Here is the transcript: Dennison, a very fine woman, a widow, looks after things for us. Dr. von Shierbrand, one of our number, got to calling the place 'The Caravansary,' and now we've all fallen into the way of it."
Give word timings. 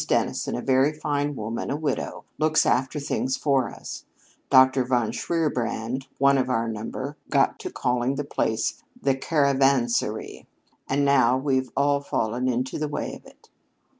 Dennison, 0.07 0.55
a 0.55 0.63
very 0.63 0.93
fine 0.93 1.35
woman, 1.35 1.69
a 1.69 1.75
widow, 1.75 2.25
looks 2.39 2.65
after 2.65 2.99
things 2.99 3.37
for 3.37 3.69
us. 3.69 4.03
Dr. 4.49 4.83
von 4.83 5.11
Shierbrand, 5.11 6.07
one 6.17 6.39
of 6.39 6.49
our 6.49 6.67
number, 6.67 7.17
got 7.29 7.59
to 7.59 7.69
calling 7.69 8.15
the 8.15 8.23
place 8.23 8.81
'The 8.99 9.17
Caravansary,' 9.17 10.47
and 10.89 11.05
now 11.05 11.37
we've 11.37 11.69
all 11.77 11.99
fallen 12.01 12.47
into 12.47 12.79
the 12.79 12.87
way 12.87 13.13
of 13.13 13.27
it." 13.27 13.47